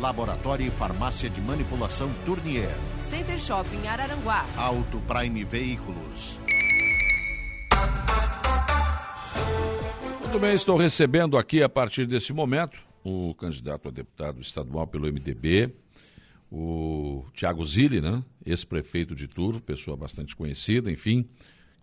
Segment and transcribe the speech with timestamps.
[0.00, 2.74] Laboratório e Farmácia de Manipulação Tournier.
[3.00, 4.44] Center Shopping Araranguá.
[4.56, 6.38] Auto Prime Veículos.
[10.20, 15.06] Muito bem, estou recebendo aqui a partir desse momento o candidato a deputado estadual pelo
[15.06, 15.72] MDB,
[16.50, 18.22] o Tiago Zilli, né?
[18.44, 21.26] ex-prefeito de Turvo, pessoa bastante conhecida, enfim,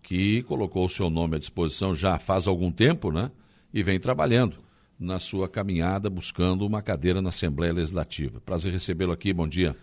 [0.02, 3.30] que colocou o seu nome à disposição já faz algum tempo, né?
[3.72, 4.58] E vem trabalhando
[4.98, 8.40] na sua caminhada buscando uma cadeira na Assembleia Legislativa.
[8.40, 9.76] Prazer recebê-lo aqui, bom dia.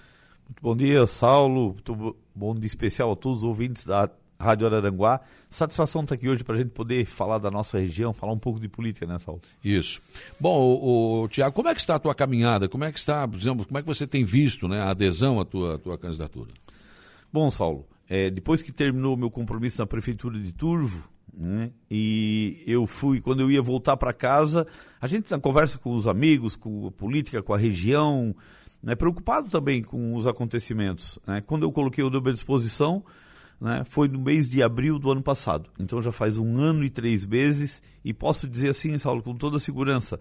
[0.45, 1.73] Muito bom dia, Saulo.
[1.73, 4.09] Muito bom dia especial a todos os ouvintes da
[4.41, 5.21] Rádio Araranguá.
[5.49, 8.59] Satisfação estar aqui hoje para a gente poder falar da nossa região, falar um pouco
[8.59, 9.41] de política, né, Saulo?
[9.63, 10.01] Isso.
[10.39, 12.67] Bom, o, o Tiago, como é que está a tua caminhada?
[12.67, 15.39] Como é que está, por exemplo, como é que você tem visto né, a adesão
[15.39, 16.49] à tua, à tua candidatura?
[17.31, 22.63] Bom, Saulo, é, depois que terminou o meu compromisso na Prefeitura de Turvo, né, e
[22.67, 24.67] eu fui, quando eu ia voltar para casa,
[24.99, 28.35] a gente na conversa com os amigos, com a política, com a região,
[28.81, 31.19] né, preocupado também com os acontecimentos.
[31.25, 33.03] Né, quando eu coloquei o nome à disposição,
[33.59, 35.69] né, foi no mês de abril do ano passado.
[35.79, 39.59] Então já faz um ano e três meses e posso dizer assim, Saulo, com toda
[39.59, 40.19] segurança,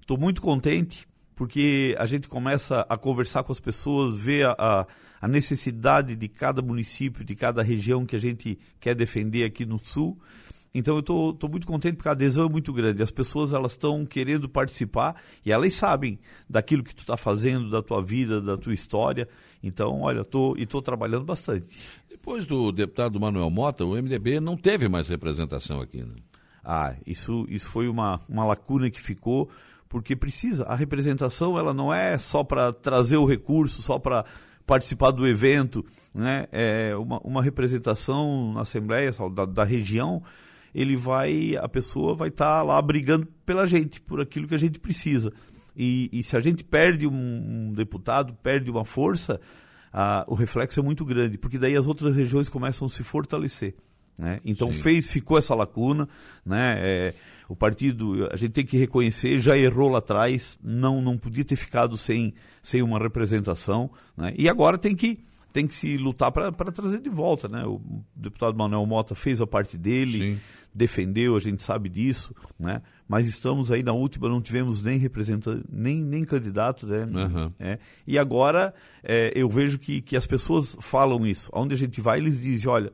[0.00, 1.06] estou muito contente
[1.42, 4.86] porque a gente começa a conversar com as pessoas, ver a,
[5.20, 9.76] a, necessidade de cada município, de cada região que a gente quer defender aqui no
[9.76, 10.16] Sul.
[10.72, 13.02] Então eu estou muito contente porque a adesão é muito grande.
[13.02, 16.16] As pessoas elas estão querendo participar e elas sabem
[16.48, 19.28] daquilo que tu está fazendo, da tua vida, da tua história.
[19.60, 21.76] Então, olha, estou e estou trabalhando bastante.
[22.08, 26.04] Depois do deputado Manuel Mota, o MDB não teve mais representação aqui.
[26.04, 26.14] Né?
[26.64, 29.50] Ah, isso, isso foi uma, uma lacuna que ficou
[29.92, 30.64] porque precisa.
[30.64, 34.24] A representação ela não é só para trazer o recurso, só para
[34.66, 36.46] participar do evento, né?
[36.50, 40.22] É uma, uma representação na Assembleia da, da região
[40.74, 44.58] ele vai, a pessoa vai estar tá lá brigando pela gente, por aquilo que a
[44.58, 45.30] gente precisa.
[45.76, 49.38] E, e se a gente perde um, um deputado, perde uma força,
[50.26, 53.74] o reflexo é muito grande, porque daí as outras regiões começam a se fortalecer.
[54.18, 54.40] Né?
[54.44, 54.80] Então Sim.
[54.80, 56.08] fez, ficou essa lacuna,
[56.44, 56.76] né?
[56.78, 57.14] É,
[57.48, 61.56] o partido, a gente tem que reconhecer, já errou lá atrás, não, não podia ter
[61.56, 64.32] ficado sem, sem uma representação, né?
[64.38, 65.20] e agora tem que
[65.52, 67.62] tem que se lutar para trazer de volta, né?
[67.66, 67.78] O
[68.16, 70.40] deputado Manuel Mota fez a parte dele, Sim.
[70.74, 72.80] defendeu, a gente sabe disso, né?
[73.06, 77.04] Mas estamos aí na última, não tivemos nem representante, nem, nem candidato, né?
[77.04, 77.50] Uhum.
[77.60, 77.78] É.
[78.06, 78.72] E agora
[79.04, 81.50] é, eu vejo que, que as pessoas falam isso.
[81.52, 82.90] Onde a gente vai, eles dizem, olha,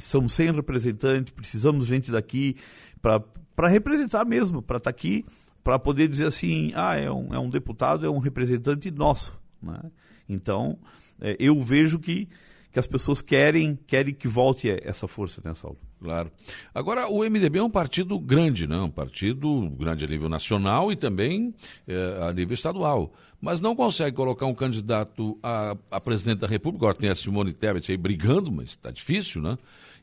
[0.00, 2.56] somos sem representante, precisamos de gente daqui
[3.00, 5.24] para representar mesmo, para estar tá aqui,
[5.62, 9.80] para poder dizer assim, ah, é um, é um deputado, é um representante nosso, né?
[10.28, 10.78] Então,
[11.20, 12.28] é, eu vejo que,
[12.76, 15.78] que as pessoas querem, querem que volte essa força, né, Saulo?
[15.98, 16.30] Claro.
[16.74, 18.76] Agora, o MDB é um partido grande, né?
[18.76, 21.54] um partido grande a nível nacional e também
[21.88, 23.14] é, a nível estadual.
[23.40, 26.84] Mas não consegue colocar um candidato a, a presidente da República.
[26.84, 29.56] Agora tem a Simone Tebet aí brigando, mas está difícil, né?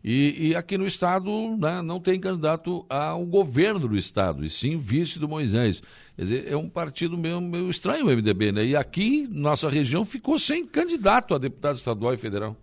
[0.04, 4.78] E, e, aqui no Estado né, não tem candidato ao governo do Estado, e sim
[4.78, 5.82] vice do Moisés.
[6.18, 8.66] Quer dizer, é um partido meio, meio estranho o MDB, né?
[8.66, 12.58] E aqui, nossa região, ficou sem candidato a deputado estadual e federal.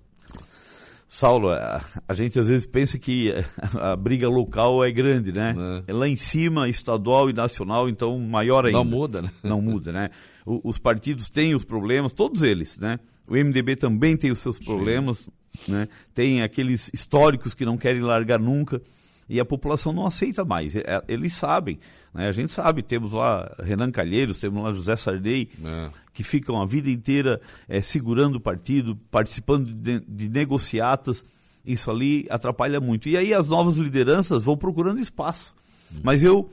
[1.12, 3.34] Saulo, a, a gente às vezes pensa que
[3.74, 5.54] a, a briga local é grande, né?
[5.86, 5.92] É.
[5.92, 8.78] Lá em cima, estadual e nacional, então maior ainda.
[8.78, 9.30] Não muda, né?
[9.42, 10.10] Não muda, né?
[10.46, 13.00] O, os partidos têm os problemas, todos eles, né?
[13.26, 15.32] O MDB também tem os seus problemas, Sim
[15.66, 15.88] né?
[16.14, 18.80] tem aqueles históricos que não querem largar nunca
[19.30, 20.74] e a população não aceita mais.
[20.74, 21.78] É, eles sabem,
[22.12, 22.26] né?
[22.26, 25.88] a gente sabe, temos lá Renan Calheiros, temos lá José Sardei, é.
[26.12, 31.24] que ficam a vida inteira é, segurando o partido, participando de, de, negociatas,
[31.64, 33.08] isso ali atrapalha muito.
[33.08, 35.54] E aí as novas lideranças vão procurando espaço.
[35.92, 36.00] Uhum.
[36.02, 36.50] Mas eu,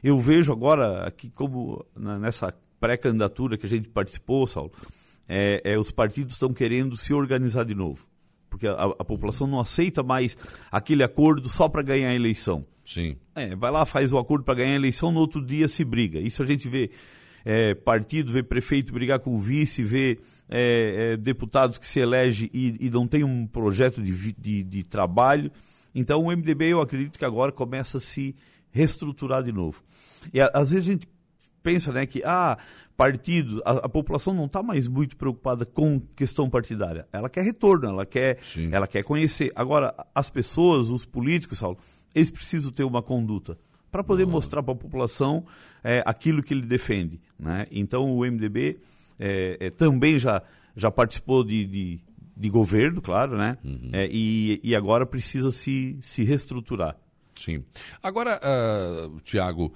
[0.00, 4.70] eu vejo agora, aqui como nessa pré-candidatura que a gente participou, Saulo,
[5.28, 8.06] é, é, os partidos estão querendo se organizar de novo
[8.50, 10.36] porque a, a, população não aceita mais
[10.70, 12.66] aquele acordo só para ganhar a eleição.
[12.84, 13.16] Sim.
[13.34, 16.18] É, vai lá, faz o acordo para ganhar a eleição, no outro dia se briga.
[16.18, 16.90] Isso a gente vê
[17.44, 20.18] é, partido, vê prefeito brigar com o vice, vê
[20.48, 24.82] é, é, deputados que se elegem e, e, não tem um projeto de, de, de
[24.82, 25.50] trabalho.
[25.94, 28.34] Então o MDB, eu acredito que agora começa a se
[28.70, 29.82] reestruturar de novo.
[30.34, 31.08] E a, às vezes a gente
[31.62, 32.58] pensa né, que ah,
[33.00, 37.08] partidos, a, a população não está mais muito preocupada com questão partidária.
[37.10, 38.38] Ela quer retorno, ela quer,
[38.70, 39.50] ela quer conhecer.
[39.56, 41.78] Agora, as pessoas, os políticos, Saulo,
[42.14, 43.56] eles precisam ter uma conduta
[43.90, 45.46] para poder mostrar para a população
[45.82, 47.18] é, aquilo que ele defende.
[47.38, 47.66] Né?
[47.70, 48.78] Então, o MDB
[49.18, 50.42] é, é, também já,
[50.76, 52.00] já participou de, de,
[52.36, 53.56] de governo, claro, né?
[53.64, 53.90] Uhum.
[53.94, 56.98] É, e, e agora precisa se, se reestruturar.
[57.40, 57.64] Sim.
[58.02, 59.72] Agora, uh, Tiago,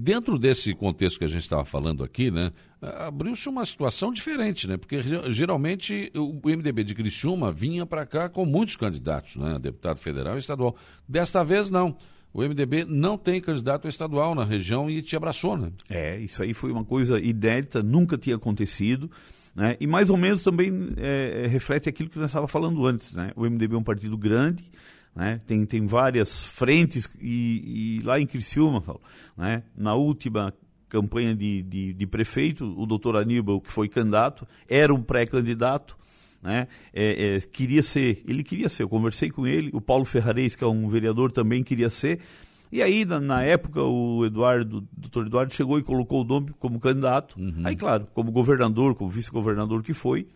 [0.00, 2.50] dentro desse contexto que a gente estava falando aqui, né,
[2.82, 4.76] abriu-se uma situação diferente, né?
[4.76, 5.00] Porque
[5.30, 9.56] geralmente o MDB de Criciúma vinha para cá com muitos candidatos, né?
[9.60, 10.74] Deputado federal e estadual.
[11.08, 11.96] Desta vez, não.
[12.32, 15.70] O MDB não tem candidato estadual na região e te abraçou, né?
[15.88, 19.08] É, isso aí foi uma coisa inédita, nunca tinha acontecido.
[19.54, 19.76] Né?
[19.78, 23.14] E mais ou menos também é, reflete aquilo que nós estávamos falando antes.
[23.14, 23.30] Né?
[23.36, 24.64] O MDB é um partido grande,
[25.14, 25.40] né?
[25.46, 28.82] Tem, tem várias frentes e, e lá em Criciúma,
[29.36, 29.62] né?
[29.76, 30.52] na última
[30.88, 35.96] campanha de, de, de, prefeito, o doutor Aníbal, que foi candidato, era um pré-candidato,
[36.40, 36.68] né?
[36.92, 40.62] É, é, queria ser, ele queria ser, eu conversei com ele, o Paulo Ferrarez, que
[40.62, 42.20] é um vereador, também queria ser,
[42.70, 46.52] e aí, na, na época, o Eduardo, o doutor Eduardo chegou e colocou o nome
[46.58, 47.62] como candidato, uhum.
[47.64, 50.26] aí claro, como governador, como vice-governador que foi,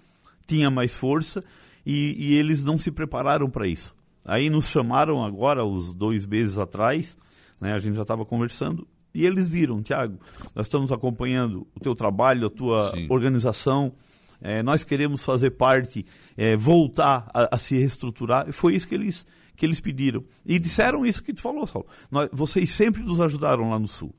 [0.46, 1.44] tinha mais força,
[1.84, 3.92] e, e eles não se prepararam para isso.
[4.24, 7.16] Aí nos chamaram agora, uns dois meses atrás,
[7.60, 10.18] né, a gente já estava conversando, e eles viram, Tiago,
[10.54, 13.06] nós estamos acompanhando o teu trabalho, a tua Sim.
[13.10, 13.92] organização,
[14.40, 16.04] é, nós queremos fazer parte,
[16.36, 19.26] é, voltar a, a, se reestruturar, e foi isso que eles,
[19.56, 20.24] que eles pediram.
[20.46, 21.88] E disseram isso que tu falou, Saulo.
[22.10, 24.14] Nós, vocês sempre nos ajudaram lá no Sul.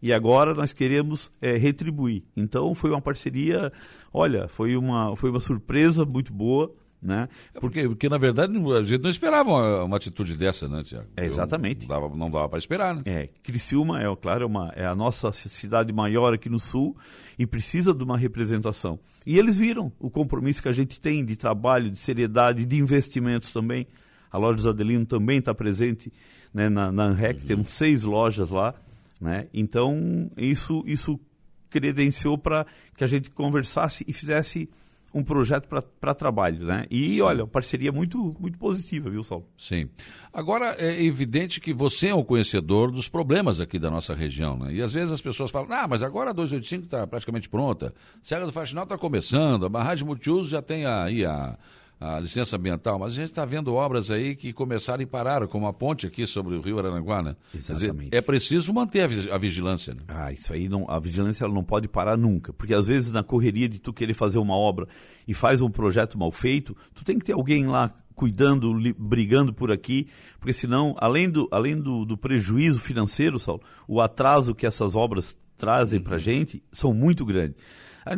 [0.00, 2.22] E agora nós queremos é, retribuir.
[2.36, 3.72] Então foi uma parceria,
[4.12, 6.70] olha, foi uma, foi uma surpresa muito boa.
[7.02, 7.28] Né?
[7.52, 11.06] É porque, porque, na verdade, a gente não esperava uma, uma atitude dessa, né, Tiago?
[11.14, 11.82] É, exatamente.
[11.82, 13.02] não dava, não dava para esperar, né?
[13.04, 16.96] É, Criciúma, é, claro, é, uma, é a nossa cidade maior aqui no Sul
[17.38, 18.98] e precisa de uma representação.
[19.26, 23.52] E eles viram o compromisso que a gente tem de trabalho, de seriedade, de investimentos
[23.52, 23.86] também.
[24.32, 26.10] A loja do Adelino também está presente
[26.54, 27.46] né, na, na ANREC, uhum.
[27.46, 28.74] temos seis lojas lá.
[29.20, 29.46] Né?
[29.52, 31.20] Então, isso, isso
[31.68, 34.70] credenciou para que a gente conversasse e fizesse
[35.14, 35.68] um projeto
[36.00, 36.86] para trabalho, né?
[36.90, 39.46] E olha, parceria muito muito positiva, viu, Saulo?
[39.56, 39.88] Sim.
[40.32, 44.74] Agora é evidente que você é o conhecedor dos problemas aqui da nossa região, né?
[44.74, 48.44] E às vezes as pessoas falam, ah, mas agora a 285 está praticamente pronta, Serra
[48.44, 51.56] do Faxinal está começando, a barragem multiuso já tem aí a
[52.00, 55.66] a licença ambiental, mas a gente está vendo obras aí que começaram e pararam, como
[55.66, 57.36] a ponte aqui sobre o rio Araranguá, né?
[57.54, 58.04] Exatamente.
[58.04, 59.94] Dizer, é preciso manter a, vigilância.
[59.94, 60.02] Né?
[60.08, 63.22] Ah, isso aí, não, a vigilância ela não pode parar nunca, porque às vezes na
[63.22, 64.86] correria de tu querer fazer uma obra
[65.26, 69.72] e faz um projeto mal feito, tu tem que ter alguém lá cuidando, brigando por
[69.72, 70.06] aqui,
[70.38, 75.36] porque senão, além do, além do, do prejuízo financeiro, Saulo, o atraso que essas obras
[75.56, 76.04] trazem uhum.
[76.04, 77.56] para a gente são muito grandes.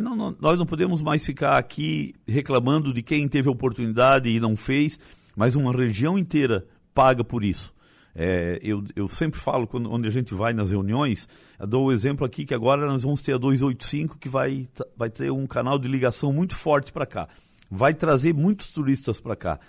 [0.01, 4.55] Não, não, nós não podemos mais ficar aqui reclamando de quem teve oportunidade e não
[4.55, 4.99] fez,
[5.35, 7.73] mas uma região inteira paga por isso.
[8.19, 11.29] É, eu, eu, sempre falo, quando, onde a gente vai nas reuniões,
[11.59, 14.67] dou o exemplo aqui que agora nós vamos ter a 285 que vai,
[14.97, 17.29] vai ter um canal de ligação muito forte para cá.
[17.69, 19.59] Vai trazer muitos turistas para cá.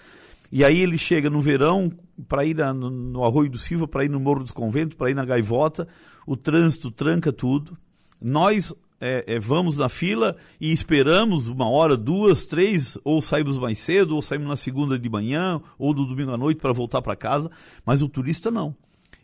[0.50, 1.92] E aí ele chega no verão
[2.26, 5.10] para ir na, no, no Arroio do Silva, para ir no Morro dos Conventos, para
[5.10, 5.86] ir na Gaivota,
[6.28, 7.74] o trânsito tranca tudo.
[8.20, 13.78] Nós é, é, vamos na fila e esperamos uma hora, duas, três, ou saímos mais
[13.78, 17.16] cedo, ou saímos na segunda de manhã, ou no domingo à noite para voltar para
[17.16, 17.50] casa.
[17.86, 18.76] Mas o turista não.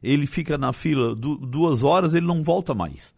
[0.02, 3.12] Ele fica na fila du duas horas, ele não volta mais.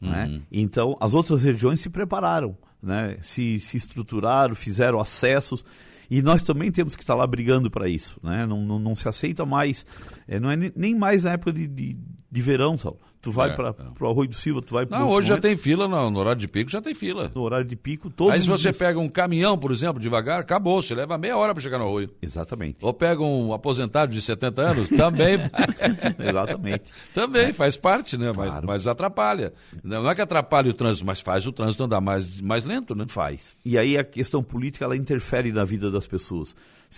[0.00, 0.24] Né?
[0.24, 0.32] Uhum.
[0.32, 0.42] Né?
[0.50, 3.18] Então, as outras regiões se prepararam, né?
[3.20, 5.62] se, se estruturaram, fizeram acessos.
[6.10, 8.18] E nós também temos que estar lá brigando para isso.
[8.22, 8.46] Né?
[8.46, 9.84] Não, não, não, se aceita mais,
[10.26, 11.98] é, não é nem mais na época de, de,
[12.30, 13.00] de verão, Saulo.
[13.26, 14.04] Tu vai é, para é.
[14.04, 16.38] o Arroio do Silva, tu vai para Não, hoje já tem fila, no, no, horário
[16.38, 17.28] de pico já tem fila.
[17.34, 18.78] No horário de pico, todos Aí se você dias...
[18.78, 22.08] pega um caminhão, por exemplo, devagar, acabou, você leva meia hora para chegar no Arroio.
[22.22, 22.84] Exatamente.
[22.84, 25.40] Ou pega um aposentado de 70 anos, também.
[26.20, 26.84] Exatamente.
[27.12, 28.32] também, faz parte, né?
[28.32, 28.52] Claro.
[28.52, 29.52] Mas, mas atrapalha.
[29.82, 33.06] Não é que atrapalhe o trânsito, mas faz o trânsito andar mais, mais lento, né?
[33.08, 33.56] Faz.
[33.64, 36.54] E aí a questão política, ela interfere na vida das pessoas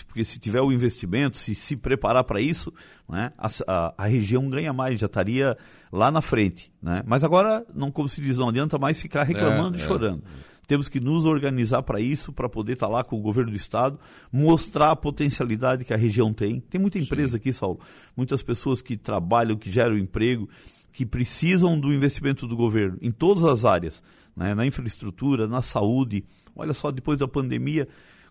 [0.07, 2.73] porque se tiver o investimento, se se preparar para isso,
[3.09, 5.57] né, a, a, a, região ganha mais, já estaria
[5.92, 6.73] lá na frente.
[6.83, 7.02] Né?
[7.07, 10.23] Mas agora, não como se diz, não adianta mais ficar reclamando é, e chorando.
[10.25, 10.59] É.
[10.68, 13.57] Temos que nos organizar para isso, para poder estar tá lá com o governo do
[13.57, 13.99] estado,
[14.30, 16.61] mostrar a potencialidade que a região tem.
[16.61, 17.37] Tem muita empresa Sim.
[17.38, 17.80] aqui, Saulo,
[18.14, 20.47] muitas pessoas que trabalham, que geram emprego,
[20.92, 24.02] que precisam do investimento do governo em todas as áreas,
[24.37, 24.54] né?
[24.54, 26.23] na infraestrutura, na saúde.
[26.54, 27.88] Olha só, depois da pandemia,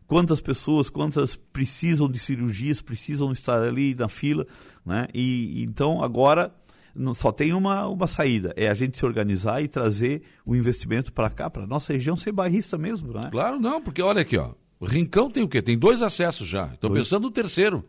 [0.08, 4.48] quantas pessoas, quantas precisam de cirurgias, precisam estar ali na fila,
[4.86, 5.08] né?
[5.14, 6.52] E então agora
[6.96, 11.14] não, só tem uma, uma saída, é a gente se organizar e trazer o investimento
[11.14, 13.30] para cá, para nossa região ser bairrista mesmo, né?
[13.32, 15.62] Claro, não, porque olha aqui, ó, o Rincão tem o quê?
[15.62, 16.68] Tem dois acessos já.
[16.74, 17.84] Estou pensando no terceiro.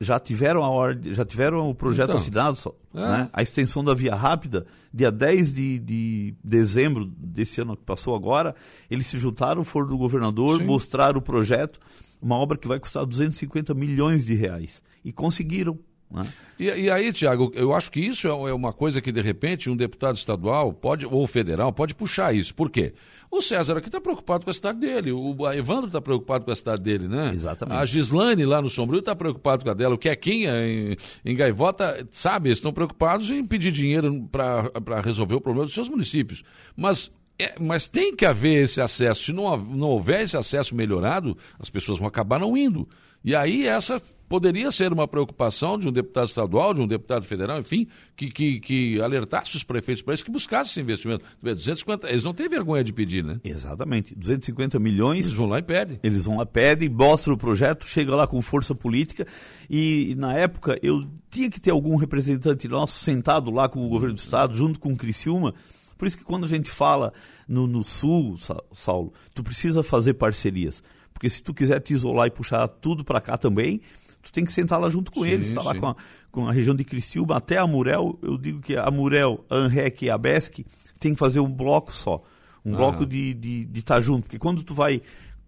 [0.00, 2.98] Já tiveram a ordem, já tiveram o projeto então, assinado, é.
[2.98, 3.30] né?
[3.32, 8.54] a extensão da via rápida, dia 10 de, de dezembro desse ano que passou agora,
[8.90, 10.64] eles se juntaram, foram do governador, Sim.
[10.64, 11.78] mostraram o projeto,
[12.20, 14.82] uma obra que vai custar 250 milhões de reais.
[15.04, 15.78] E conseguiram.
[16.10, 16.26] Né?
[16.58, 19.70] E, e, aí, Tiago, eu acho que isso é, é uma coisa que, de repente,
[19.70, 22.54] um deputado estadual pode, ou federal pode puxar isso.
[22.54, 22.92] Por quê?
[23.30, 26.56] O César aqui está preocupado com a cidade dele, o Evandro está preocupado com a
[26.56, 27.30] cidade dele, né?
[27.32, 27.78] Exatamente.
[27.78, 32.04] A Gislane lá no Sombrio está preocupado com a dela, o Quequinha em, em Gaivota,
[32.10, 36.42] sabe, estão preocupados em pedir dinheiro para resolver o problema dos seus municípios.
[36.76, 39.24] Mas é, mas tem que haver esse acesso.
[39.24, 42.86] Se não, não houver esse acesso melhorado, as pessoas vão acabar não indo.
[43.22, 44.00] E aí essa
[44.30, 48.60] poderia ser uma preocupação de um deputado estadual, de um deputado federal, enfim, que, que,
[48.60, 51.26] que alertasse os prefeitos para isso, que buscasse esse investimento.
[51.42, 53.40] 250, eles não têm vergonha de pedir, né?
[53.42, 54.14] Exatamente.
[54.14, 55.26] 250 milhões.
[55.26, 55.98] Eles vão lá e pedem.
[56.00, 59.26] Eles vão lá, pedem, mostram o projeto, chega lá com força política.
[59.68, 64.14] E na época eu tinha que ter algum representante nosso sentado lá com o governo
[64.14, 65.54] do estado, junto com o Criciúma.
[65.98, 67.12] Por isso que quando a gente fala
[67.48, 68.38] no, no sul,
[68.72, 70.82] Saulo, tu precisa fazer parcerias.
[71.12, 73.80] Porque se tu quiser te isolar e puxar tudo para cá também,
[74.22, 75.96] tu tem que sentar lá junto com sim, eles, tá lá com a,
[76.30, 78.18] com a, região de Cristilba até a Murel.
[78.22, 80.64] Eu digo que a Murel, a Anrec e a Besc
[80.98, 82.22] tem que fazer um bloco só.
[82.64, 84.24] Um bloco de estar de, de tá junto.
[84.24, 85.00] Porque quando tu vai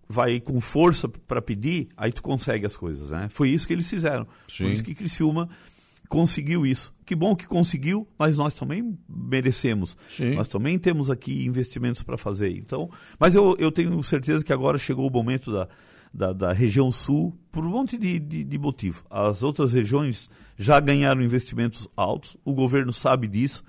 [0.08, 3.28] vai com força para pedir, aí tu consegue as coisas, né?
[3.30, 4.26] Foi isso que eles fizeram.
[4.48, 4.64] Sim.
[4.64, 5.48] Por isso que Criciúma
[6.12, 6.92] conseguiu isso.
[7.06, 9.96] Que bom que conseguiu, mas nós também merecemos.
[10.14, 10.34] Sim.
[10.34, 12.50] Nós também temos aqui investimentos para fazer.
[12.50, 15.68] Então, mas eu, eu tenho certeza que agora chegou o momento da,
[16.12, 19.02] da, da região sul por um monte de, de, de motivo.
[19.08, 20.28] As outras regiões
[20.58, 23.64] já ganharam investimentos altos, o governo sabe disso.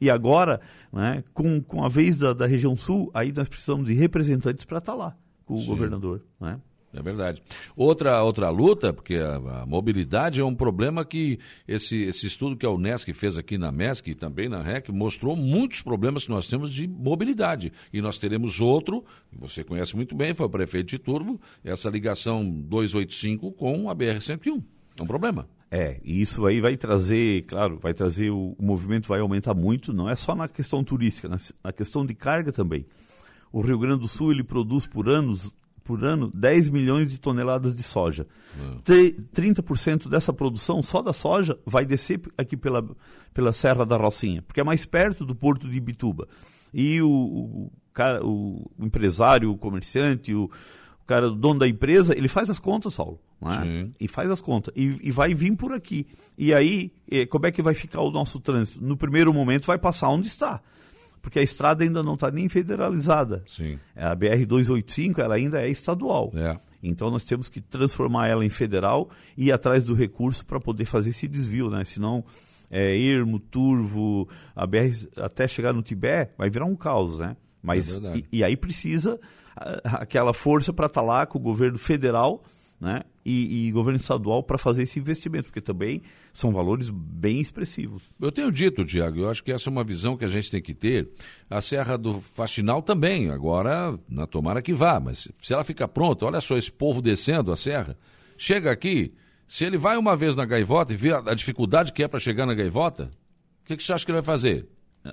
[0.00, 0.60] E agora,
[0.92, 4.78] né, com, com a vez da, da região sul, aí nós precisamos de representantes para
[4.78, 5.66] estar tá lá com o Sim.
[5.66, 6.22] governador.
[6.40, 6.60] Né?
[6.92, 7.42] É verdade.
[7.76, 12.64] Outra, outra luta, porque a, a, mobilidade é um problema que esse, esse estudo que
[12.64, 16.46] a Unesc fez aqui na MESC e também na REC mostrou muitos problemas que nós
[16.46, 17.72] temos de mobilidade.
[17.92, 22.42] E nós teremos outro, você conhece muito bem, foi o prefeito de Turvo, essa ligação
[22.42, 24.62] 285 com a BR-101.
[24.98, 25.46] É um problema.
[25.70, 29.92] É, e isso aí vai trazer, claro, vai trazer, o, o movimento vai aumentar muito,
[29.92, 32.86] não é só na questão turística, na, na questão de carga também.
[33.52, 35.52] O Rio Grande do Sul ele produz por anos
[35.88, 38.26] por ano 10 milhões de toneladas de soja.
[38.60, 38.82] Uhum.
[39.34, 42.86] 30% dessa produção, só da soja, vai descer aqui pela,
[43.32, 46.28] pela Serra da Rocinha, porque é mais perto do porto de Ibituba.
[46.74, 52.14] E o, o, cara, o empresário, o comerciante, o, o cara, o dono da empresa,
[52.14, 53.18] ele faz as contas, Saulo.
[53.40, 53.88] É?
[53.98, 54.74] E faz as contas.
[54.76, 56.06] E, e, vai vir por aqui.
[56.36, 58.84] E aí, eh, como é que vai ficar o nosso trânsito?
[58.84, 60.60] No primeiro momento, vai passar onde está
[61.20, 63.42] porque a estrada ainda não está nem federalizada.
[63.46, 63.78] Sim.
[63.94, 66.32] É, a BR-285 ela ainda é estadual.
[66.34, 66.56] É.
[66.82, 70.84] Então nós temos que transformar ela em federal e ir atrás do recurso para poder
[70.84, 71.84] fazer esse desvio, né?
[71.84, 72.24] Senão,
[72.70, 77.36] é, Ermo, Turvo, a BR até chegar no Tibete vai virar um caos, né?
[77.62, 79.18] Mas, é e, e, aí precisa
[79.82, 82.44] aquela força para estar tá lá com o governo federal
[82.80, 83.02] né?
[83.28, 86.00] e, e governo estadual para fazer esse investimento, porque também
[86.32, 88.02] são valores bem expressivos.
[88.18, 90.62] Eu tenho dito, Tiago, eu acho que essa é uma visão que a gente tem
[90.62, 91.10] que ter.
[91.50, 96.24] A Serra do Faxinal também, agora, na tomara que vá, mas se ela ficar pronta,
[96.24, 97.98] olha só esse povo descendo a serra,
[98.38, 99.12] chega aqui,
[99.46, 102.20] se ele vai uma vez na gaivota e vê a, a dificuldade que é para
[102.20, 103.10] chegar na gaivota,
[103.62, 104.66] o que, que você acha que ele vai fazer?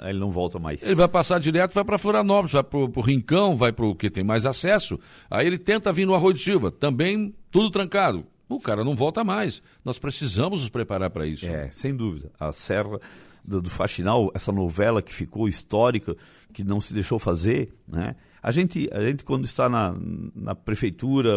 [0.04, 0.84] Ele não volta mais.
[0.84, 4.10] Ele vai passar direto, vai para Florianópolis, vai para o Rincão, vai para o que
[4.10, 5.00] tem mais acesso.
[5.30, 8.26] Aí ele tenta vir no Arroio de Silva, também tudo trancado.
[8.48, 9.62] O cara não volta mais.
[9.84, 11.46] Nós precisamos nos preparar para isso.
[11.46, 12.32] É, sem dúvida.
[12.40, 13.00] A Serra
[13.44, 16.16] do, do Faxinal, essa novela que ficou histórica,
[16.54, 18.16] que não se deixou fazer, né?
[18.42, 19.96] A gente, a gente quando está na,
[20.36, 21.32] na prefeitura,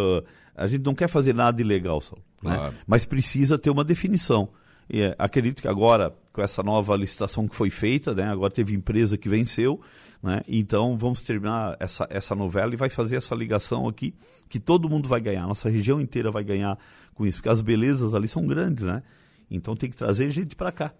[0.54, 2.54] a gente não quer fazer nada ilegal, só, né?
[2.54, 2.74] claro.
[2.86, 4.50] mas precisa ter uma definição.
[4.88, 8.74] E, é, acredito que agora, com essa nova licitação que foi feita, né, agora teve
[8.74, 9.80] empresa que venceu,
[10.22, 14.14] né, então vamos terminar essa, essa novela e vai fazer essa ligação aqui,
[14.48, 16.78] que todo mundo vai ganhar, nossa região inteira vai ganhar
[17.14, 19.02] com isso, porque as belezas ali são grandes, né?
[19.50, 20.92] Então tem que trazer gente para cá.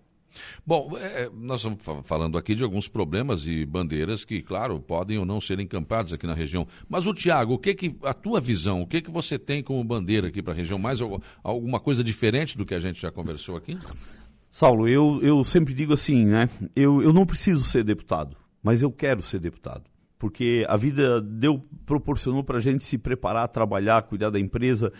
[0.66, 5.18] Bom, é, é, nós estamos falando aqui de alguns problemas e bandeiras que, claro, podem
[5.18, 6.66] ou não ser encampadas aqui na região.
[6.88, 9.82] Mas o Tiago, o que que a tua visão, o que que você tem como
[9.82, 10.78] bandeira aqui para a região?
[10.78, 11.00] Mais
[11.42, 13.78] alguma coisa diferente do que a gente já conversou aqui?
[14.50, 16.48] Saulo, eu, eu sempre digo assim, né?
[16.74, 19.84] Eu, eu não preciso ser deputado, mas eu quero ser deputado.
[20.18, 24.92] Porque a vida deu, proporcionou para a gente se preparar, trabalhar, cuidar da empresa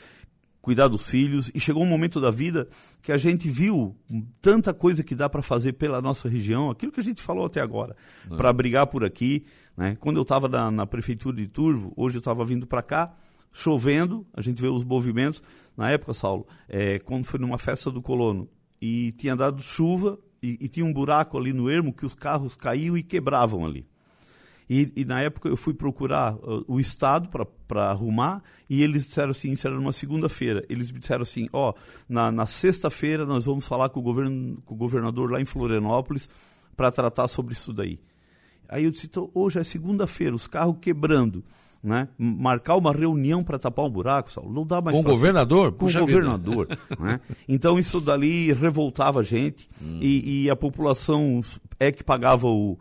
[0.61, 1.51] cuidar dos filhos.
[1.55, 2.69] E chegou um momento da vida
[3.03, 3.97] que a gente viu
[4.41, 7.61] tanta coisa que dá para fazer pela nossa região, aquilo que a gente falou até
[7.61, 7.97] agora,
[8.37, 9.45] para brigar por aqui.
[9.77, 9.97] Né?
[10.01, 13.15] Quando eu estava na, na, prefeitura de Turvo, hoje eu estava vindo para cá,
[13.53, 15.43] chovendo, a gente vê os movimentos.
[15.77, 18.49] Na época, Saulo, é, quando foi numa festa do colono
[18.81, 22.55] e tinha dado chuva e, e tinha um buraco ali no ermo que os carros
[22.55, 23.87] caíam e quebravam ali.
[24.69, 27.31] E, e, na época eu fui procurar uh, o Estado
[27.67, 31.71] para arrumar e eles disseram assim, isso era numa segunda-feira, eles me disseram assim, ó,
[31.71, 31.75] oh,
[32.09, 36.29] na, na sexta-feira nós vamos falar com o, governo, com o governador lá em Florianópolis
[36.77, 37.99] para tratar sobre isso daí.
[38.69, 41.43] Aí eu disse, então, hoje é segunda-feira, os carros quebrando,
[41.83, 42.09] né?
[42.19, 45.73] Marcar uma reunião para tapar um buraco, Saulo, não dá mais Com o governador?
[45.73, 46.69] Com o governador.
[47.01, 47.21] né?
[47.49, 49.99] Então isso dali revoltava a gente hum.
[50.01, 51.41] e, e, a população
[51.79, 52.77] é que pagava o,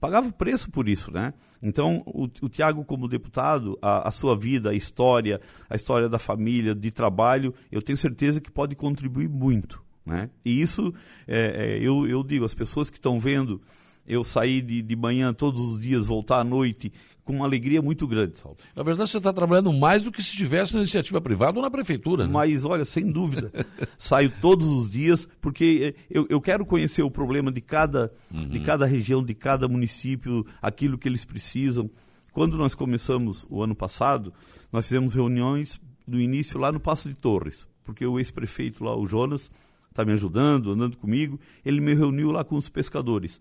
[0.00, 1.34] pagava o preço por isso, né?
[1.62, 6.18] Então, o, o Tiago, como deputado, a, a, sua vida, a história, a história da
[6.18, 10.30] família, de trabalho, eu tenho certeza que pode contribuir muito, né?
[10.44, 10.94] E isso,
[11.26, 13.60] é, é, eu, eu digo, as pessoas que estão vendo
[14.08, 16.90] eu sair de, de manhã todos os dias, voltar à noite,
[17.22, 18.56] com uma alegria muito grande, Saulo.
[18.74, 21.70] Na verdade, você está trabalhando mais do que se estivesse na iniciativa privada ou na
[21.70, 22.26] prefeitura.
[22.26, 22.32] Né?
[22.32, 23.52] Mas, olha, sem dúvida,
[23.98, 28.48] saio todos os dias, porque eh, eu, eu quero conhecer o problema de cada, uhum.
[28.48, 31.90] de cada região, de cada município, aquilo que eles precisam.
[32.32, 34.32] Quando nós começamos o ano passado,
[34.72, 39.04] nós fizemos reuniões do início lá no Passo de Torres, porque o ex-prefeito lá, o
[39.04, 39.50] Jonas,
[39.90, 43.38] está me ajudando, andando comigo, ele me reuniu lá com os pescadores.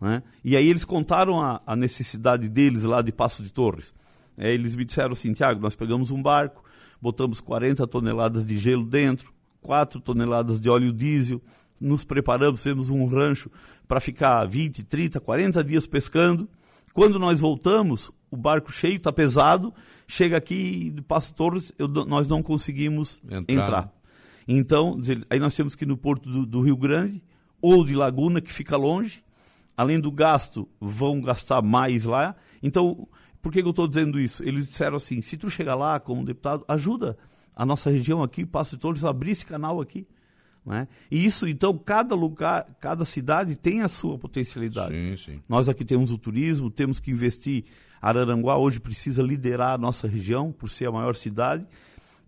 [0.00, 0.22] Né?
[0.44, 3.94] E aí eles contaram a, a, necessidade deles lá de Passo de Torres.
[4.36, 6.62] É, eles me disseram assim, Tiago, nós pegamos um barco,
[7.00, 11.42] botamos 40 toneladas de gelo dentro, 4 toneladas de óleo diesel,
[11.80, 13.50] nos preparamos, temos um rancho
[13.86, 16.48] para ficar 20, 30, 40 dias pescando.
[16.92, 19.72] Quando nós voltamos, o barco cheio, está pesado,
[20.06, 23.44] chega aqui de Passo Torres, eu, nós não conseguimos entrar.
[23.48, 23.92] entrar.
[24.46, 27.22] Então, aí nós temos que ir no porto do, do Rio Grande,
[27.60, 29.22] ou de Laguna, que fica longe,
[29.78, 32.34] além do gasto, vão gastar mais lá.
[32.60, 33.06] Então,
[33.40, 34.42] por que, que eu estou dizendo isso?
[34.42, 37.16] Eles disseram assim: se tu chegar lá como deputado, ajuda
[37.54, 40.04] a nossa região aqui, Passo de Torres, a abrir esse canal aqui.
[40.66, 40.88] Né?
[41.08, 44.98] E isso, então, cada lugar, cada cidade tem a sua potencialidade.
[44.98, 45.42] Sim, sim.
[45.48, 47.64] Nós aqui temos o turismo, temos que investir.
[48.02, 51.64] Araranguá hoje precisa liderar a nossa região, por ser a maior cidade.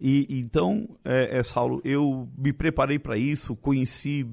[0.01, 4.27] E então, é, é Saulo, eu me preparei para isso, conheci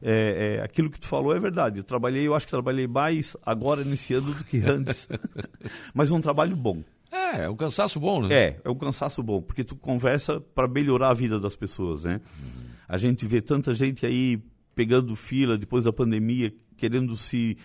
[0.00, 1.78] é, é, aquilo que tu falou é verdade.
[1.78, 5.08] Eu trabalhei, eu acho que trabalhei mais agora nesse ano do que antes.
[5.92, 6.82] Mas um trabalho bom.
[7.10, 8.34] É, é um cansaço bom, né?
[8.34, 12.20] É, é um cansaço bom, porque tu conversa para melhorar a vida das pessoas, né?
[12.38, 12.68] Uhum.
[12.88, 14.42] A gente vê tanta gente aí
[14.74, 17.56] pegando fila depois da pandemia, querendo se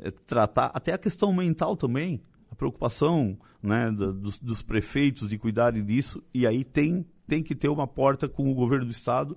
[0.00, 2.20] é, tratar, até a questão mental também,
[2.50, 7.54] a preocupação né, da, dos, dos prefeitos de cuidarem disso, e aí tem, tem que
[7.54, 9.36] ter uma porta com o governo do estado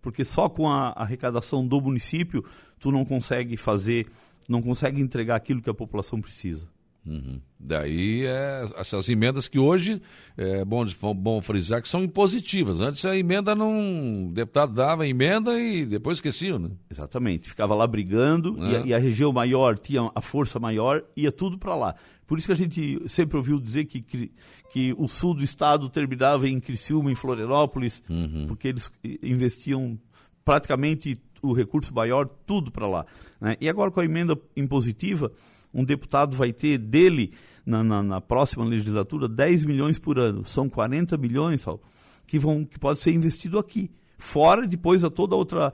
[0.00, 2.44] porque só com a arrecadação do município
[2.78, 4.06] tu não consegue fazer,
[4.48, 6.68] não consegue entregar aquilo que a população precisa.
[7.04, 7.40] Uhum.
[7.58, 10.02] Daí é, essas emendas que hoje
[10.36, 10.84] é bom,
[11.14, 12.80] bom frisar que são impositivas.
[12.80, 14.26] Antes a emenda não.
[14.28, 16.70] O deputado dava a emenda e depois esqueciam, né?
[16.90, 17.48] Exatamente.
[17.48, 18.70] Ficava lá brigando é.
[18.70, 21.94] e, a, e, a, região maior tinha a força maior, ia tudo para lá.
[22.26, 24.32] Por isso que a gente sempre ouviu dizer que, que,
[24.72, 28.46] que, o sul do estado terminava em Criciúma, em Florianópolis, uhum.
[28.46, 28.90] porque eles
[29.22, 29.98] investiam
[30.44, 33.06] praticamente o recurso maior, tudo para lá.
[33.40, 33.56] Né?
[33.60, 35.32] E agora com a emenda impositiva,
[35.72, 37.32] um deputado vai ter dele,
[37.64, 40.44] na, na, na, próxima legislatura, 10 milhões por ano.
[40.44, 41.80] São 40 milhões, Saulo,
[42.26, 43.90] que, vão, que pode ser investido aqui.
[44.18, 45.72] Fora depois a toda outra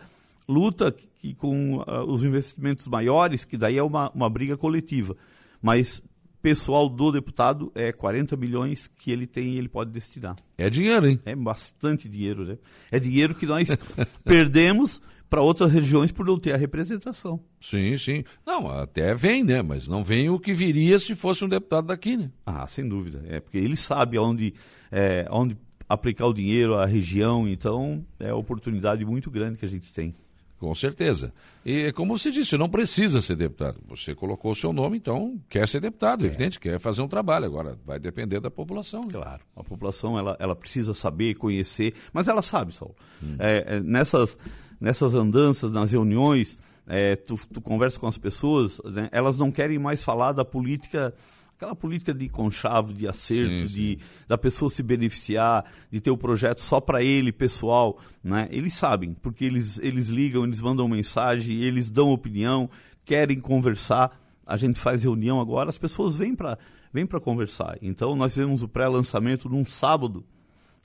[0.48, 5.16] luta que, que com uh, os investimentos maiores, que daí é uma, uma briga coletiva.
[5.60, 6.02] Mas
[6.46, 10.36] pessoal do deputado é 40 milhões que ele tem e ele pode destinar.
[10.56, 11.20] É dinheiro, hein?
[11.24, 12.56] É bastante dinheiro, né?
[12.88, 13.76] É dinheiro que nós
[14.22, 17.40] perdemos para outras regiões por não ter a representação.
[17.60, 18.24] Sim, sim.
[18.46, 19.62] Não, até vem, né?
[19.62, 22.30] Mas não vem o que viria se fosse um deputado daqui, né?
[22.44, 23.24] Ah, sem dúvida.
[23.28, 24.54] É porque ele sabe onde,
[24.90, 25.56] é, onde
[25.88, 30.14] aplicar o dinheiro, a região, então é uma oportunidade muito grande que a gente tem.
[30.58, 31.34] Com certeza.
[31.64, 33.78] E como você disse, não precisa ser deputado.
[33.88, 36.28] Você colocou o seu nome, então quer ser deputado, é.
[36.28, 37.44] evidente, quer fazer um trabalho.
[37.44, 39.02] Agora, vai depender da população.
[39.02, 39.12] Né?
[39.12, 39.42] Claro.
[39.54, 42.94] A população ela, ela precisa saber, conhecer, mas ela sabe, Saulo.
[43.22, 43.36] Hum.
[43.38, 44.38] É, é, nessas,
[44.80, 49.78] nessas andanças, nas reuniões, é, tu, tu conversa com as pessoas, né, elas não querem
[49.78, 51.14] mais falar da política
[51.56, 53.74] aquela política de conchavo, de acerto, sim, sim.
[53.74, 58.46] de da pessoa se beneficiar, de ter o projeto só para ele, pessoal, né?
[58.50, 62.68] Eles sabem, porque eles eles ligam, eles mandam mensagem, eles dão opinião,
[63.04, 64.20] querem conversar.
[64.46, 66.58] A gente faz reunião agora, as pessoas vêm para
[66.92, 67.78] vêm para conversar.
[67.80, 70.24] Então nós fizemos o pré-lançamento num sábado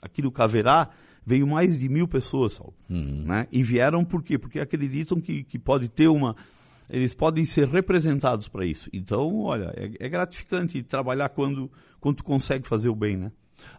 [0.01, 0.89] aqui no Caverá,
[1.25, 2.73] veio mais de mil pessoas, Saulo.
[2.89, 3.23] Uhum.
[3.25, 3.47] Né?
[3.51, 4.37] E vieram por quê?
[4.37, 6.35] Porque acreditam que, que pode ter uma.
[6.89, 8.89] Eles podem ser representados para isso.
[8.91, 13.31] Então, olha, é, é, gratificante trabalhar quando, quando tu consegue fazer o bem, né?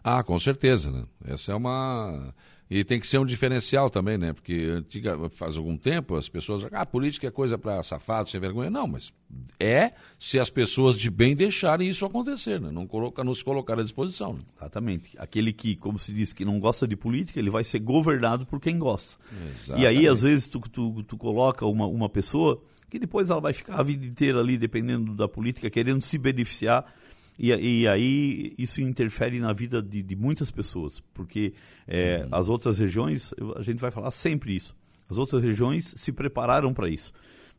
[0.03, 1.05] Ah, com certeza, né?
[1.25, 2.33] Essa é uma
[2.75, 4.33] e tem que ser um diferencial também, né?
[4.33, 8.67] Porque antiga, faz algum tempo as pessoas ah, política é coisa para safado, sem vergonha.
[8.67, 9.13] Não, mas
[9.59, 12.71] é se as pessoas de bem deixarem isso acontecer, né?
[12.71, 14.33] Não, coloca, não se colocar à disposição.
[14.33, 14.39] Né?
[14.57, 15.11] Exatamente.
[15.19, 18.59] Aquele que, como se diz, que não gosta de política, ele vai ser governado por
[18.59, 19.17] quem gosta.
[19.31, 19.83] Exatamente.
[19.83, 22.59] E aí, às vezes, tu, tu, tu coloca uma, uma pessoa
[22.89, 26.91] que depois ela vai ficar a vida inteira ali, dependendo da política, querendo se beneficiar
[27.37, 31.53] e, e, aí isso interfere na vida de, de muitas pessoas, porque
[31.87, 32.29] é, uhum.
[32.31, 34.75] as outras regiões, a gente vai falar sempre isso,
[35.09, 37.11] as outras regiões se prepararam para isso.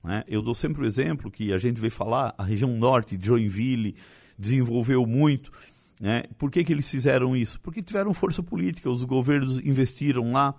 [0.03, 0.23] Né?
[0.29, 3.97] Eu dou sempre o exemplo que a gente veio falar, a região norte de Joinville
[4.39, 5.51] desenvolveu muito.
[6.01, 6.25] Né?
[6.39, 7.61] Por que, que eles fizeram isso?
[7.61, 10.55] Porque tiveram força política, os governos investiram lá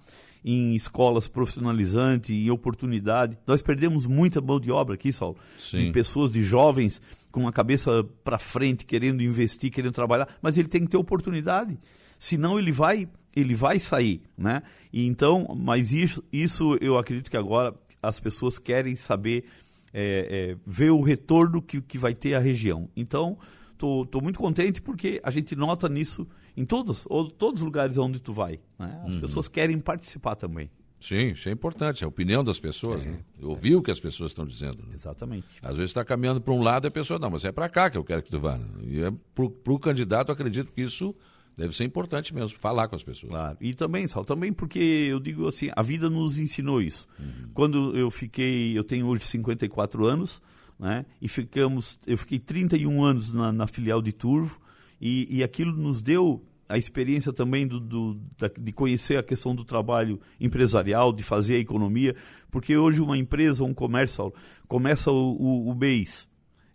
[0.48, 3.36] em escolas profissionalizantes, em oportunidade.
[3.48, 5.80] Nós perdemos muita mão de obra aqui, Saulo, Sim.
[5.80, 10.68] de pessoas, de jovens com a cabeça para frente, querendo investir, querendo trabalhar, mas ele
[10.68, 11.80] tem que ter oportunidade.
[12.20, 14.62] Senão ele vai, ele vai sair, né?
[14.94, 19.46] E então, mas isso, isso eu acredito que agora as pessoas querem saber
[19.92, 22.88] é, é, ver o retorno que, que vai ter a região.
[22.96, 23.36] Então,
[23.76, 28.20] estou muito contente porque a gente nota nisso em todos, ou, todos os lugares onde
[28.20, 28.60] tu vai.
[28.80, 29.04] Né?
[29.06, 29.22] As uhum.
[29.22, 30.70] pessoas querem participar também.
[31.00, 33.20] Sim, isso é importante, é a opinião das pessoas, é, né?
[33.42, 33.76] Ouvir é.
[33.76, 34.78] o que as pessoas estão dizendo.
[34.78, 34.96] Né?
[34.96, 35.46] Exatamente.
[35.62, 37.92] Às vezes está caminhando para um lado e a pessoa, não, mas é para cá
[37.92, 38.58] que eu quero que tu vá.
[38.58, 38.66] Né?
[38.88, 41.14] E é para o candidato, acredito que isso
[41.56, 43.32] deve ser importante mesmo, falar com as pessoas.
[43.32, 47.08] Claro, e também, Sal, também porque eu digo assim, a vida nos ensinou isso.
[47.20, 47.52] Uhum.
[47.54, 50.42] Quando eu fiquei, eu tenho hoje 54 anos,
[50.80, 51.06] né?
[51.22, 54.60] E ficamos, eu fiquei 31 anos na, na filial de Turvo
[55.00, 59.56] e, e aquilo nos deu a experiência também do, do da, de conhecer a questão
[59.56, 62.16] do trabalho empresarial, de fazer a economia,
[62.50, 64.34] porque hoje uma empresa, um comércio,
[64.68, 66.28] começa o, o, o mês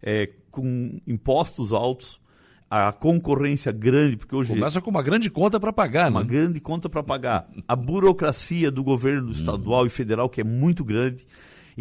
[0.03, 2.21] é, com impostos altos,
[2.71, 4.51] a concorrência grande, porque hoje...
[4.51, 6.27] Começa com uma grande conta para pagar, Uma né?
[6.27, 7.49] grande conta para pagar.
[7.67, 11.27] A burocracia do governo estadual e federal, que é muito grande.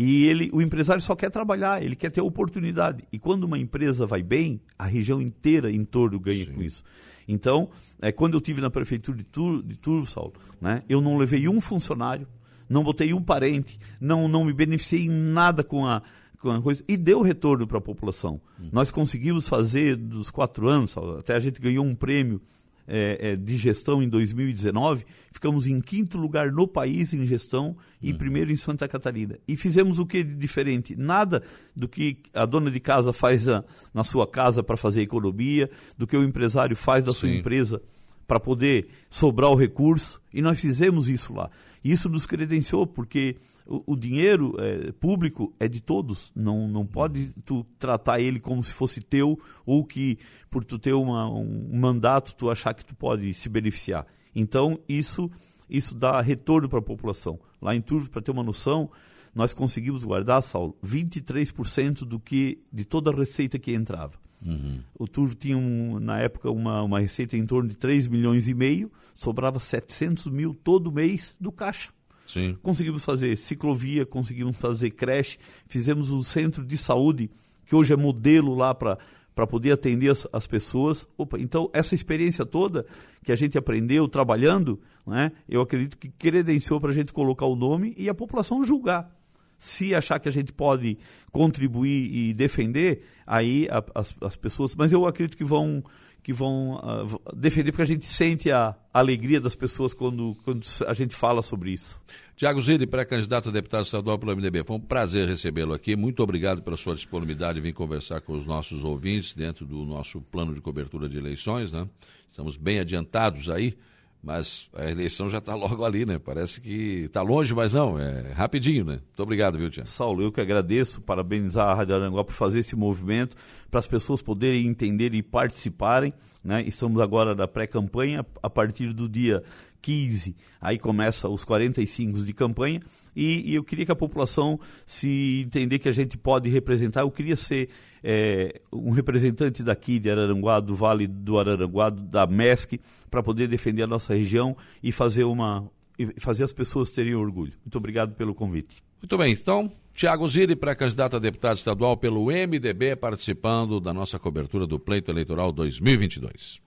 [0.01, 3.03] E ele, o empresário só quer trabalhar, ele quer ter oportunidade.
[3.12, 6.53] E quando uma empresa vai bem, a região inteira em torno ganha Sim.
[6.53, 6.85] com isso.
[7.27, 7.69] Então,
[8.01, 10.31] é, quando eu tive na prefeitura de, Tur, de Turvo, Saulo,
[10.62, 12.25] né, eu não levei um funcionário,
[12.69, 16.01] não botei um parente, não, não me beneficiei em nada com a,
[16.39, 18.39] com a coisa, e deu retorno para a população.
[18.57, 18.69] Hum.
[18.71, 22.41] Nós conseguimos fazer dos quatro anos, até a gente ganhou um prêmio
[22.89, 28.12] é, é, de gestão em 2019, ficamos em quinto lugar no país em gestão e
[28.12, 28.17] uhum.
[28.17, 29.38] primeiro em Santa Catarina.
[29.47, 30.95] E fizemos o que de diferente?
[30.95, 31.43] Nada
[31.75, 36.08] do que a dona de casa faz a, na sua casa para fazer economia, do
[36.08, 37.19] que o empresário faz da Sim.
[37.19, 37.82] sua empresa
[38.28, 40.19] para poder sobrar o recurso.
[40.34, 41.49] E nós fizemos isso lá.
[41.84, 43.36] E isso nos credenciou, porque
[43.69, 46.32] o, o dinheiro é, público é de todos.
[46.36, 50.17] Não, não pode tu tratar ele como se fosse teu ou que
[50.49, 54.05] por tu ter uma, um mandato tu achar que tu pode se beneficiar.
[54.36, 55.29] Então isso
[55.69, 57.39] isso dá retorno para a população.
[57.62, 58.89] Lá em Turvo, para ter uma noção,
[59.36, 64.13] nós conseguimos guardar, Saulo, 23% do que de toda a receita que entrava.
[64.43, 64.79] Uhum.
[64.97, 68.53] O Turvo tinha, um, na época, uma, uma receita em torno de 3 milhões e
[68.55, 71.91] meio, sobrava 700 mil todo mês do caixa.
[72.32, 72.56] Sim.
[72.62, 77.28] Conseguimos fazer ciclovia, conseguimos fazer creche, fizemos um centro de saúde,
[77.65, 79.00] que hoje é modelo lá para
[79.34, 81.08] para poder atender as, as pessoas.
[81.18, 82.86] Opa, então, essa experiência toda
[83.24, 87.56] que a gente aprendeu trabalhando, né, eu acredito que credenciou para a gente colocar o
[87.56, 89.10] nome e a população julgar.
[89.58, 90.98] Se achar que a gente pode
[91.32, 94.76] contribuir e defender, aí a, as, as pessoas.
[94.76, 95.86] Mas eu acredito que vão
[96.21, 100.93] que vão uh, defender, porque a gente sente a alegria das pessoas quando, quando a
[100.93, 101.99] gente fala sobre isso.
[102.36, 105.95] Tiago Zilli, pré-candidato a deputado estadual pelo MDB, foi um prazer recebê-lo aqui.
[105.95, 110.21] Muito obrigado pela sua disponibilidade em vir conversar com os nossos ouvintes dentro do nosso
[110.21, 111.71] plano de cobertura de eleições.
[111.71, 111.88] Né?
[112.29, 113.77] Estamos bem adiantados aí
[114.21, 116.19] mas a eleição já está logo ali, né?
[116.19, 118.93] Parece que está longe, mas não, é rapidinho, né?
[118.93, 119.88] Muito obrigado, viu, Tiago?
[119.88, 123.38] Saulo, eu que agradeço, parabenizar a Rádio Aranguá por fazer esse movimento,
[123.71, 126.63] para as pessoas poderem entender e participarem, né?
[126.65, 129.43] Estamos agora na pré-campanha, a partir do dia
[129.82, 132.82] 15, aí começa os 45 de campanha,
[133.15, 137.12] e, e, eu queria que a população se entender que a gente pode representar, eu
[137.12, 137.69] queria ser
[138.04, 143.84] é, um representante daqui de Araranguá, do Vale do Araranguá, da MESC, para poder defender
[143.84, 145.69] a nossa região e fazer uma
[146.17, 147.52] fazer as pessoas terem orgulho.
[147.65, 148.82] Muito obrigado pelo convite.
[149.02, 154.65] Muito bem, então, Tiago Zilli, pré-candidato a deputado estadual pelo MDB, participando da nossa cobertura
[154.65, 156.62] do pleito eleitoral 2022.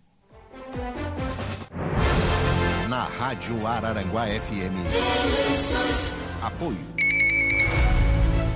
[2.90, 4.76] na Rádio Araranguá FM.
[6.42, 7.01] Apoio.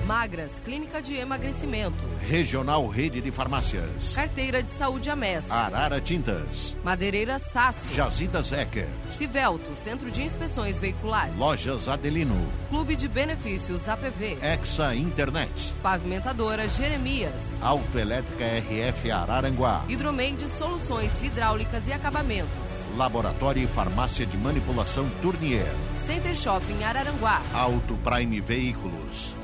[0.06, 2.04] Magras, Clínica de Emagrecimento.
[2.28, 4.14] Regional Rede de Farmácias.
[4.14, 5.52] Carteira de Saúde Amessa.
[5.52, 6.76] Arara Tintas.
[6.84, 7.92] Madeireira Sasso.
[7.92, 8.86] Jazidas Ecker.
[9.18, 11.36] Civelto, Centro de Inspeções Veiculares.
[11.36, 12.36] Lojas Adelino.
[12.68, 14.38] Clube de Benefícios APV.
[14.40, 15.74] Exa Internet.
[15.82, 17.60] Pavimentadora Jeremias.
[17.60, 19.84] Autoelétrica RF Araranguá.
[19.88, 22.48] Hidromeide Soluções Hidráulicas e Acabamentos.
[22.96, 25.66] Laboratório e Farmácia de Manipulação Tournier.
[25.98, 27.42] Center Shopping Araranguá.
[27.52, 29.34] Auto Prime Veículos.